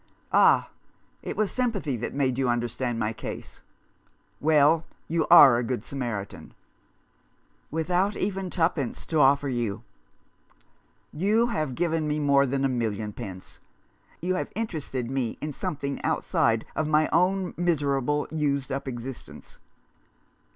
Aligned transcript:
"Ah; 0.33 0.71
it 1.21 1.37
was 1.37 1.51
sympathy 1.51 1.95
that 1.95 2.15
made 2.15 2.35
you 2.39 2.49
understand 2.49 2.97
my 2.97 3.13
case. 3.13 3.61
Well, 4.39 4.83
you 5.07 5.27
are 5.29 5.57
a 5.57 5.63
Good 5.63 5.83
Samaritan 5.85 6.55
""Without 7.79 8.17
even 8.17 8.49
twopence 8.49 9.05
to 9.05 9.19
offer 9.19 9.47
you." 9.47 9.83
"You 11.13 11.45
have 11.51 11.75
given 11.75 12.07
me 12.07 12.19
more 12.19 12.47
than 12.47 12.65
a 12.65 12.67
million 12.67 13.13
pence. 13.13 13.59
You 14.21 14.33
have 14.33 14.51
interested 14.55 15.07
me 15.11 15.37
in 15.39 15.53
something 15.53 16.03
outside 16.03 16.65
my 16.83 17.07
own 17.13 17.53
miserable 17.55 18.27
used 18.31 18.71
up 18.71 18.87
existence. 18.87 19.59